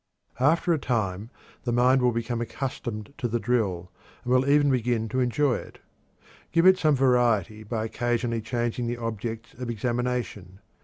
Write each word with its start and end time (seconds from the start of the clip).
After 0.39 0.73
a 0.73 0.79
time 0.79 1.29
the 1.63 1.71
mind 1.71 2.01
will 2.01 2.11
become 2.11 2.41
accustomed 2.41 3.13
to 3.19 3.27
the 3.27 3.39
drill, 3.39 3.91
and 4.23 4.33
will 4.33 4.49
even 4.49 4.71
begin 4.71 5.07
to 5.09 5.19
enjoy 5.19 5.57
it. 5.57 5.77
Give 6.51 6.65
it 6.65 6.79
some 6.79 6.95
variety 6.95 7.61
by 7.61 7.85
occasionally 7.85 8.41
changing 8.41 8.87
the 8.87 8.97
objects 8.97 9.53
of 9.53 9.69
examination. 9.69 10.57